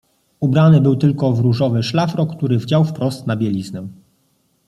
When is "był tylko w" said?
0.81-1.39